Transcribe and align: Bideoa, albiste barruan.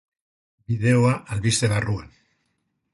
Bideoa, 0.71 1.13
albiste 1.37 1.73
barruan. 1.77 2.13